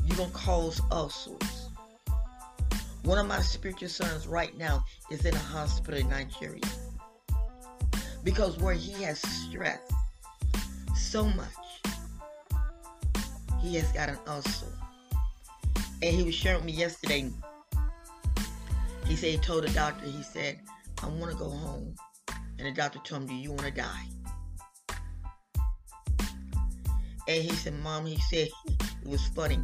You 0.04 0.14
gonna 0.14 0.30
cause 0.30 0.80
ulcers. 0.92 1.70
One 3.02 3.18
of 3.18 3.26
my 3.26 3.40
spiritual 3.40 3.88
sons 3.88 4.28
right 4.28 4.56
now 4.56 4.84
is 5.10 5.24
in 5.24 5.34
a 5.34 5.38
hospital 5.38 5.98
in 5.98 6.08
Nigeria 6.08 6.60
because 8.26 8.58
where 8.58 8.74
he 8.74 9.04
has 9.04 9.20
stress 9.20 9.78
so 10.96 11.26
much, 11.26 11.46
he 13.60 13.76
has 13.76 13.90
got 13.92 14.08
an 14.08 14.18
ulcer. 14.26 14.66
And 16.02 16.12
he 16.12 16.24
was 16.24 16.34
sharing 16.34 16.56
with 16.58 16.64
me 16.66 16.72
yesterday. 16.72 17.30
He 19.06 19.14
said 19.14 19.30
he 19.30 19.38
told 19.38 19.62
the 19.62 19.68
doctor, 19.68 20.06
he 20.06 20.24
said, 20.24 20.58
I 21.04 21.06
want 21.06 21.30
to 21.30 21.38
go 21.38 21.48
home. 21.48 21.94
And 22.58 22.66
the 22.66 22.72
doctor 22.72 22.98
told 23.04 23.22
him, 23.22 23.28
Do 23.28 23.34
you 23.34 23.50
want 23.50 23.62
to 23.62 23.70
die? 23.70 24.06
And 27.28 27.42
he 27.44 27.52
said, 27.52 27.74
Mom, 27.74 28.06
he 28.06 28.18
said, 28.18 28.48
it 28.68 29.08
was 29.08 29.24
funny. 29.28 29.60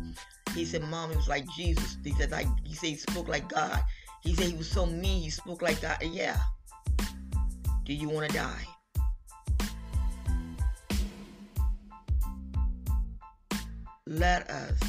He 0.54 0.64
said, 0.64 0.84
Mom, 0.84 1.10
it 1.10 1.16
was 1.16 1.28
like 1.28 1.46
Jesus. 1.56 1.96
He 2.04 2.12
said, 2.12 2.30
like, 2.30 2.46
he 2.64 2.74
said, 2.74 2.90
he 2.90 2.96
spoke 2.96 3.26
like 3.26 3.48
God. 3.48 3.82
He 4.22 4.34
said 4.34 4.46
he 4.46 4.54
was 4.56 4.68
so 4.68 4.86
mean, 4.86 5.22
he 5.22 5.30
spoke 5.30 5.62
like 5.62 5.82
God. 5.82 5.98
Yeah. 6.00 6.38
Do 7.84 7.94
you 7.94 8.08
want 8.08 8.30
to 8.30 8.36
die? 8.36 8.66
Let 14.06 14.48
us 14.50 14.80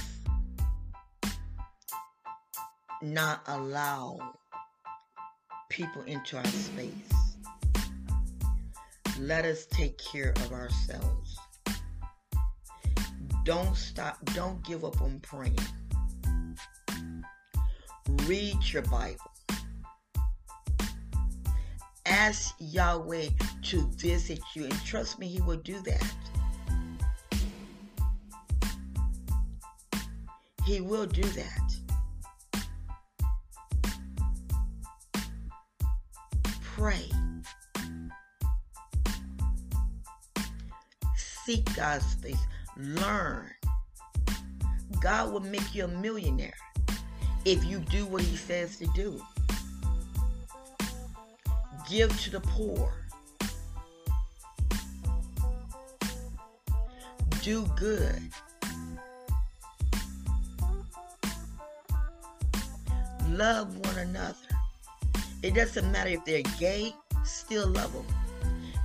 not 3.01 3.41
allow 3.47 4.19
people 5.69 6.03
into 6.03 6.37
our 6.37 6.45
space. 6.45 6.91
Let 9.19 9.45
us 9.45 9.65
take 9.65 9.97
care 9.97 10.33
of 10.45 10.51
ourselves. 10.51 11.39
Don't 13.43 13.75
stop, 13.75 14.23
don't 14.35 14.63
give 14.63 14.85
up 14.85 15.01
on 15.01 15.19
praying. 15.21 15.57
Read 18.27 18.57
your 18.71 18.83
Bible. 18.83 19.32
Ask 22.13 22.53
Yahweh 22.59 23.29
to 23.63 23.81
visit 23.97 24.39
you, 24.53 24.65
and 24.65 24.85
trust 24.85 25.17
me, 25.17 25.27
He 25.27 25.41
will 25.41 25.57
do 25.57 25.79
that. 25.81 26.13
He 30.63 30.79
will 30.79 31.07
do 31.07 31.23
that. 31.23 32.61
Pray. 36.61 37.09
Seek 41.17 41.75
God's 41.75 42.13
face. 42.13 42.37
Learn. 42.77 43.49
God 45.01 45.33
will 45.33 45.39
make 45.39 45.73
you 45.73 45.85
a 45.85 45.87
millionaire 45.87 46.53
if 47.43 47.65
you 47.65 47.79
do 47.79 48.05
what 48.05 48.21
He 48.21 48.37
says 48.37 48.77
to 48.77 48.85
do. 48.93 49.19
Give 51.89 52.17
to 52.21 52.31
the 52.31 52.39
poor. 52.39 52.93
Do 57.41 57.65
good. 57.75 58.21
Love 63.29 63.77
one 63.85 63.97
another. 63.97 64.35
It 65.41 65.53
doesn't 65.55 65.91
matter 65.91 66.09
if 66.11 66.23
they're 66.23 66.41
gay, 66.57 66.95
still 67.25 67.67
love 67.67 67.91
them. 67.91 68.05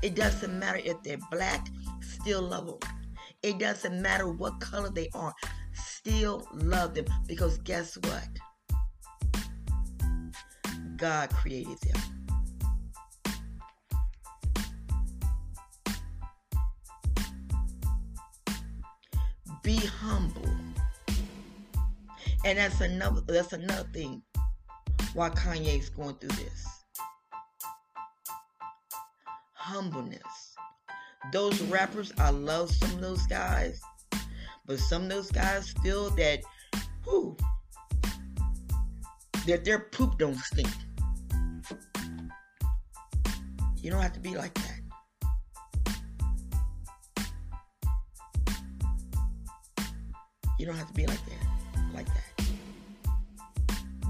It 0.03 0.17
doesn't 0.17 0.59
matter 0.59 0.81
if 0.85 1.01
they're 1.05 1.19
black, 1.31 1.69
still 2.01 2.43
love 2.43 2.67
them. 2.67 2.79
It 3.43 3.59
doesn't 3.59 4.03
matter 4.03 4.29
what 4.29 4.59
color 4.59 4.91
they 4.91 5.09
are, 5.15 5.35
still 5.73 6.49
love 6.53 6.95
them 6.95 7.07
because 7.29 7.59
guess 7.59 7.97
what? 7.99 8.29
God 10.97 11.31
created 11.31 11.79
them. 11.81 12.08
Humble. 20.09 20.49
And 22.45 22.59
that's 22.59 22.81
another 22.81 23.21
that's 23.21 23.53
another 23.53 23.89
thing 23.93 24.23
why 25.13 25.29
Kanye's 25.31 25.91
going 25.91 26.15
through 26.15 26.31
this. 26.31 26.67
Humbleness. 29.53 30.55
Those 31.33 31.61
rappers, 31.63 32.13
I 32.17 32.31
love 32.31 32.71
some 32.71 32.91
of 32.95 33.01
those 33.01 33.27
guys, 33.27 33.81
but 34.67 34.79
some 34.79 35.03
of 35.03 35.09
those 35.11 35.31
guys 35.31 35.75
feel 35.83 36.11
that, 36.11 36.41
whew, 37.05 37.37
that 39.47 39.65
their 39.65 39.81
poop 39.81 40.19
don't 40.19 40.39
stink. 40.39 40.69
You 43.83 43.91
don't 43.91 44.01
have 44.01 44.15
to 44.15 44.21
be 44.21 44.37
like 44.37 44.55
that. 44.55 44.68
You 50.59 50.67
don't 50.67 50.77
have 50.77 50.89
to 50.89 50.95
be 50.95 51.07
like 51.07 51.21
that. 51.25 51.95
Like 51.95 52.07
that. 52.07 52.45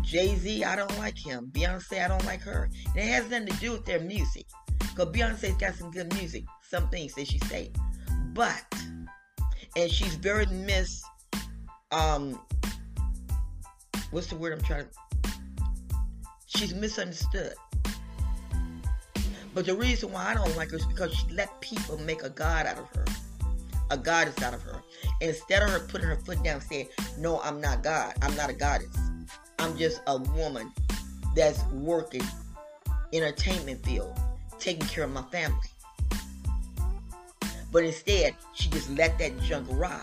Jay 0.02 0.34
Z, 0.37 0.64
I 0.64 0.74
don't 0.74 0.98
like 0.98 1.18
him. 1.18 1.50
Beyonce, 1.52 2.02
I 2.02 2.08
don't 2.08 2.24
like 2.24 2.40
her. 2.40 2.70
And 2.87 2.96
it 2.96 3.08
has 3.08 3.28
nothing 3.28 3.48
to 3.48 3.56
do 3.61 3.72
with 3.72 3.84
their 3.84 4.00
music. 4.00 4.46
Because 4.78 5.08
Beyonce's 5.08 5.56
got 5.58 5.74
some 5.74 5.90
good 5.90 6.12
music. 6.14 6.44
Some 6.62 6.88
things 6.88 7.14
that 7.14 7.26
she 7.26 7.38
say. 7.40 7.70
But, 8.32 8.64
and 9.76 9.90
she's 9.90 10.14
very 10.14 10.46
miss, 10.46 11.02
um, 11.92 12.40
what's 14.11 14.28
the 14.28 14.37
word 14.37 14.54
I'm 14.54 14.62
trying 14.62 14.84
to, 14.84 15.30
she's 16.46 16.74
misunderstood. 16.74 17.54
But 19.54 19.66
the 19.66 19.74
reason 19.74 20.12
why 20.12 20.30
I 20.30 20.34
don't 20.34 20.56
like 20.56 20.70
her 20.70 20.76
is 20.76 20.87
because 20.87 21.12
she 21.12 21.26
let 21.32 21.61
people 21.61 21.98
make 21.98 22.22
a 22.22 22.30
god 22.30 22.66
out 22.66 22.78
of 22.78 22.88
her. 22.96 23.04
A 23.90 23.96
goddess 23.96 24.42
out 24.42 24.55
of 24.55 24.62
her. 24.62 24.83
Instead 25.20 25.62
of 25.62 25.70
her 25.70 25.81
putting 25.81 26.07
her 26.07 26.16
foot 26.16 26.42
down 26.42 26.61
saying, 26.61 26.88
No, 27.18 27.40
I'm 27.40 27.61
not 27.61 27.83
God. 27.83 28.14
I'm 28.22 28.35
not 28.37 28.51
a 28.51 28.53
goddess. 28.53 28.94
I'm 29.59 29.77
just 29.77 30.01
a 30.07 30.18
woman 30.18 30.72
that's 31.35 31.62
working 31.66 32.22
entertainment 33.12 33.85
field, 33.85 34.16
taking 34.59 34.87
care 34.87 35.05
of 35.05 35.11
my 35.11 35.22
family. 35.22 35.59
But 37.70 37.85
instead, 37.85 38.35
she 38.55 38.68
just 38.70 38.90
let 38.90 39.18
that 39.18 39.38
junk 39.40 39.66
ride. 39.70 40.01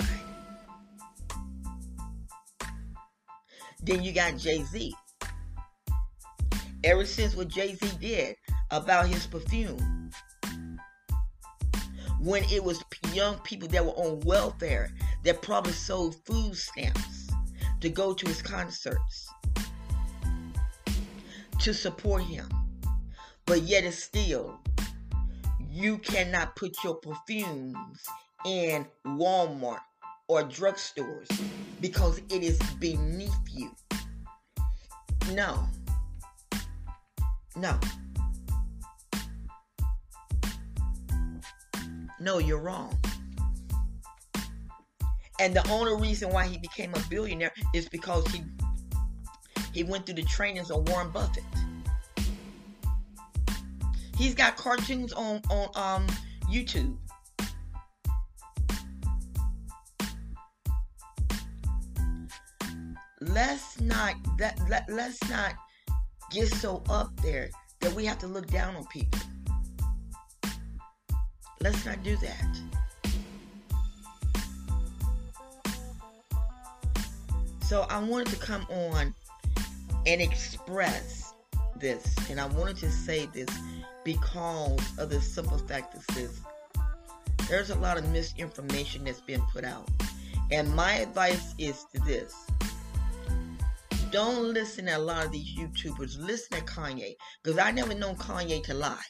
Then 3.82 4.04
you 4.04 4.13
got 4.13 4.38
Jay 4.38 4.63
Z. 4.63 4.95
Ever 6.84 7.06
since 7.06 7.36
what 7.36 7.48
Jay 7.48 7.76
Z 7.76 7.89
did 8.00 8.36
about 8.71 9.08
his 9.08 9.26
perfume, 9.26 10.12
when 12.19 12.43
it 12.45 12.63
was 12.63 12.84
young 13.15 13.39
people 13.39 13.67
that 13.69 13.84
were 13.84 13.93
on 13.93 14.19
welfare 14.21 14.91
that 15.23 15.41
probably 15.41 15.71
sold 15.71 16.15
food 16.25 16.56
stamps 16.56 17.30
to 17.80 17.89
go 17.89 18.13
to 18.13 18.28
his 18.28 18.41
concerts 18.41 19.30
to 21.60 21.73
support 21.73 22.21
him. 22.21 22.47
But 23.45 23.62
yet, 23.62 23.86
it's 23.86 24.04
still, 24.04 24.60
you 25.71 25.97
cannot 25.99 26.56
put 26.56 26.75
your 26.84 26.95
perfumes 26.95 28.04
in 28.45 28.86
Walmart 29.06 29.80
or 30.28 30.43
drugstores 30.43 31.28
because 31.80 32.19
it 32.30 32.43
is 32.43 32.60
beneath 32.80 33.32
you. 33.51 33.71
No. 35.32 35.67
No. 37.56 37.80
No, 42.25 42.39
you're 42.39 42.57
wrong. 42.57 42.97
And 45.39 45.55
the 45.55 45.63
only 45.69 46.01
reason 46.01 46.31
why 46.31 46.47
he 46.47 46.57
became 46.57 46.91
a 46.95 46.99
billionaire 47.07 47.51
is 47.75 47.88
because 47.88 48.25
he 48.29 48.41
he 49.73 49.83
went 49.83 50.07
through 50.07 50.15
the 50.15 50.23
trainings 50.23 50.71
of 50.71 50.89
Warren 50.89 51.11
Buffett. 51.11 51.43
He's 54.17 54.33
got 54.33 54.57
cartoons 54.57 55.13
on 55.13 55.39
on 55.51 55.69
um 55.75 56.07
YouTube. 56.49 56.97
Let's 63.21 63.79
not 63.79 64.15
that 64.39 64.59
let, 64.67 64.89
let's 64.89 65.21
not 65.29 65.53
get 66.31 66.47
so 66.47 66.81
up 66.89 67.15
there 67.21 67.51
that 67.81 67.93
we 67.93 68.03
have 68.05 68.17
to 68.17 68.27
look 68.27 68.47
down 68.47 68.75
on 68.75 68.83
people. 68.88 69.19
Let's 71.65 71.84
not 71.84 72.04
do 72.04 72.15
that. 72.17 72.45
So 77.62 77.88
I 77.89 77.97
wanted 78.04 78.28
to 78.28 78.36
come 78.36 78.67
on 78.69 79.15
and 80.06 80.21
express 80.21 81.34
this, 81.75 82.15
and 82.30 82.39
I 82.39 82.45
wanted 82.45 82.78
to 82.78 82.91
say 82.91 83.25
this 83.34 83.49
because 84.04 84.80
of 84.99 85.10
the 85.10 85.19
simple 85.19 85.58
fact 85.58 85.95
that 85.95 86.15
this. 86.15 86.39
There's 87.49 87.71
a 87.71 87.80
lot 87.80 87.97
of 87.97 88.08
misinformation 88.12 89.04
that's 89.04 89.21
been 89.21 89.41
put 89.51 89.63
out. 89.63 89.89
And 90.51 90.71
my 90.75 90.93
advice 90.97 91.56
is 91.58 91.84
to 91.95 91.99
this. 92.01 92.45
Don't 94.12 94.54
listen 94.54 94.86
to 94.86 94.97
a 94.97 94.99
lot 94.99 95.25
of 95.25 95.32
these 95.32 95.58
YouTubers. 95.58 96.23
Listen 96.23 96.60
to 96.60 96.63
Kanye. 96.65 97.15
Because 97.41 97.58
I 97.58 97.71
never 97.71 97.95
known 97.95 98.17
Kanye 98.17 98.63
to 98.65 98.75
lie. 98.75 99.01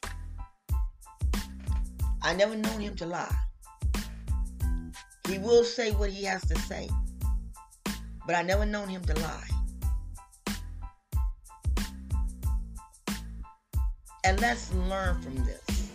I 2.25 2.33
never 2.33 2.55
known 2.55 2.81
him 2.81 2.95
to 2.95 3.05
lie. 3.05 3.35
He 5.27 5.37
will 5.37 5.63
say 5.63 5.91
what 5.91 6.09
he 6.09 6.23
has 6.23 6.43
to 6.47 6.57
say. 6.61 6.89
But 8.25 8.35
I 8.35 8.41
never 8.41 8.65
known 8.65 8.89
him 8.89 9.03
to 9.03 9.13
lie. 9.19 9.47
And 14.23 14.41
let's 14.41 14.73
learn 14.73 15.21
from 15.21 15.35
this. 15.45 15.91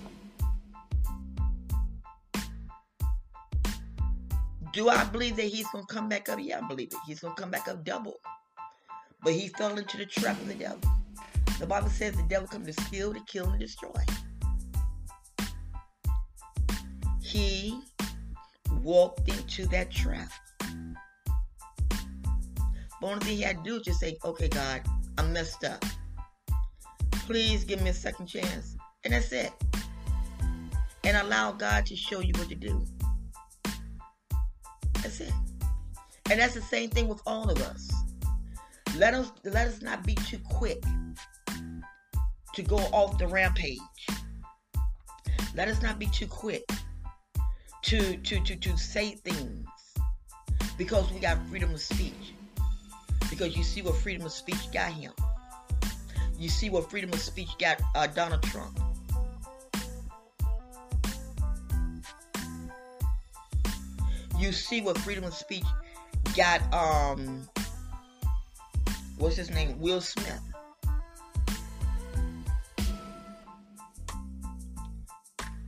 Do 4.72 4.88
I 4.88 5.02
believe 5.06 5.34
that 5.34 5.46
he's 5.46 5.66
going 5.70 5.84
to 5.84 5.92
come 5.92 6.08
back 6.08 6.28
up? 6.28 6.38
Yeah, 6.40 6.60
I 6.62 6.68
believe 6.68 6.92
it. 6.92 6.98
He's 7.08 7.18
going 7.18 7.34
to 7.34 7.42
come 7.42 7.50
back 7.50 7.66
up 7.66 7.84
double. 7.84 8.14
But 9.24 9.32
he 9.32 9.48
fell 9.48 9.76
into 9.76 9.96
the 9.96 10.06
trap 10.06 10.40
of 10.40 10.46
the 10.46 10.54
devil. 10.54 10.78
The 11.58 11.66
Bible 11.66 11.88
says 11.88 12.14
the 12.14 12.22
devil 12.22 12.46
comes 12.46 12.68
to 12.68 12.82
steal, 12.84 13.12
to 13.12 13.20
kill, 13.26 13.50
and 13.50 13.58
destroy. 13.58 14.00
He 17.30 17.80
walked 18.82 19.28
into 19.28 19.66
that 19.66 19.92
trap. 19.92 20.32
The 20.58 23.06
only 23.06 23.20
thing 23.20 23.36
he 23.36 23.42
had 23.42 23.58
to 23.58 23.62
do 23.62 23.74
was 23.74 23.84
just 23.84 24.00
say, 24.00 24.18
okay, 24.24 24.48
God, 24.48 24.82
I 25.16 25.22
messed 25.22 25.62
up. 25.62 25.84
Please 27.12 27.62
give 27.62 27.80
me 27.82 27.90
a 27.90 27.94
second 27.94 28.26
chance. 28.26 28.76
And 29.04 29.14
that's 29.14 29.30
it. 29.30 29.52
And 31.04 31.16
allow 31.18 31.52
God 31.52 31.86
to 31.86 31.94
show 31.94 32.18
you 32.18 32.32
what 32.36 32.48
to 32.48 32.56
do. 32.56 32.84
That's 34.94 35.20
it. 35.20 35.32
And 36.32 36.40
that's 36.40 36.54
the 36.54 36.62
same 36.62 36.90
thing 36.90 37.06
with 37.06 37.22
all 37.28 37.48
of 37.48 37.62
us. 37.62 37.92
Let 38.96 39.14
us 39.14 39.30
let 39.44 39.68
us 39.68 39.82
not 39.82 40.04
be 40.04 40.16
too 40.16 40.40
quick 40.50 40.82
to 42.54 42.62
go 42.62 42.78
off 42.92 43.18
the 43.18 43.28
rampage. 43.28 43.78
Let 45.54 45.68
us 45.68 45.80
not 45.80 46.00
be 46.00 46.06
too 46.06 46.26
quick 46.26 46.64
to 47.82 48.16
to 48.18 48.40
to 48.40 48.56
to 48.56 48.76
say 48.76 49.14
things 49.14 49.66
because 50.76 51.10
we 51.12 51.20
got 51.20 51.38
freedom 51.48 51.72
of 51.72 51.80
speech. 51.80 52.34
Because 53.28 53.56
you 53.56 53.62
see 53.62 53.82
what 53.82 53.96
freedom 53.96 54.26
of 54.26 54.32
speech 54.32 54.72
got 54.72 54.92
him. 54.92 55.12
You 56.38 56.48
see 56.48 56.70
what 56.70 56.90
freedom 56.90 57.12
of 57.12 57.20
speech 57.20 57.50
got 57.58 57.80
uh, 57.94 58.06
Donald 58.06 58.42
Trump. 58.44 58.80
You 64.38 64.52
see 64.52 64.80
what 64.80 64.96
freedom 64.98 65.24
of 65.24 65.34
speech 65.34 65.66
got 66.34 66.62
um 66.72 67.46
what's 69.18 69.36
his 69.36 69.50
name? 69.50 69.78
Will 69.78 70.00
Smith. 70.00 70.40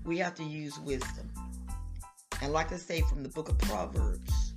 We 0.04 0.18
have 0.18 0.34
to 0.36 0.42
use 0.42 0.78
wisdom. 0.80 1.30
And 2.42 2.52
like 2.52 2.72
I 2.72 2.76
say 2.76 3.02
from 3.02 3.22
the 3.22 3.28
book 3.28 3.48
of 3.48 3.56
Proverbs, 3.58 4.54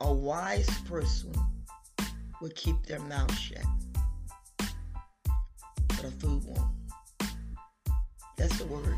a 0.00 0.12
wise 0.12 0.68
person 0.80 1.32
will 2.42 2.50
keep 2.56 2.84
their 2.86 2.98
mouth 2.98 3.32
shut, 3.32 3.64
but 5.86 6.04
a 6.04 6.10
fool 6.10 6.42
won't. 6.44 6.72
That's 8.36 8.58
the 8.58 8.66
word. 8.66 8.96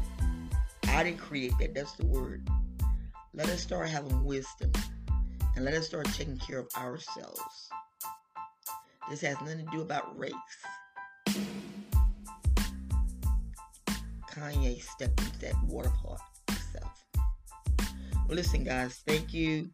I 0.85 1.05
didn't 1.05 1.19
create 1.19 1.53
that. 1.61 1.75
That's 1.75 1.93
the 1.93 2.07
word. 2.07 2.49
Let 3.35 3.51
us 3.51 3.61
start 3.61 3.91
having 3.91 4.25
wisdom 4.25 4.73
and 5.57 5.65
let 5.67 5.75
us 5.75 5.87
start 5.87 6.07
taking 6.15 6.39
care 6.39 6.61
of 6.61 6.69
ourselves. 6.75 7.69
This 9.11 9.21
has 9.21 9.39
nothing 9.43 9.67
to 9.67 9.73
do 9.73 9.83
about 9.83 10.19
race. 10.19 10.33
Kanye 14.39 14.81
stepped 14.81 15.21
into 15.21 15.39
that 15.41 15.55
water 15.65 15.91
pot 16.03 16.21
himself. 16.49 17.05
Well, 18.27 18.37
listen, 18.37 18.63
guys, 18.63 19.03
thank 19.07 19.35
you 19.35 19.69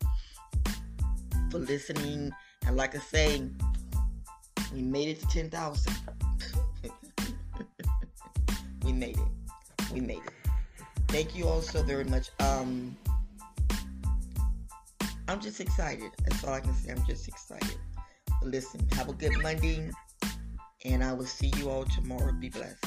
for 1.50 1.58
listening. 1.58 2.32
And 2.66 2.76
like 2.76 2.94
I 2.94 2.98
say, 2.98 3.46
we 4.72 4.80
made 4.82 5.08
it 5.08 5.20
to 5.20 5.26
10,000. 5.26 5.92
we 8.84 8.92
made 8.92 9.18
it. 9.18 9.92
We 9.92 10.00
made 10.00 10.18
it. 10.18 10.50
Thank 11.08 11.36
you 11.36 11.46
all 11.46 11.60
so 11.60 11.82
very 11.82 12.04
much. 12.04 12.30
Um, 12.40 12.96
I'm 15.28 15.40
just 15.40 15.60
excited. 15.60 16.10
That's 16.24 16.42
all 16.44 16.54
I 16.54 16.60
can 16.60 16.74
say. 16.74 16.92
I'm 16.92 17.04
just 17.06 17.28
excited. 17.28 17.76
But 18.40 18.50
listen, 18.50 18.86
have 18.92 19.08
a 19.08 19.12
good 19.12 19.36
Monday, 19.42 19.90
and 20.84 21.04
I 21.04 21.12
will 21.12 21.26
see 21.26 21.52
you 21.56 21.70
all 21.70 21.84
tomorrow. 21.84 22.32
Be 22.32 22.48
blessed. 22.48 22.84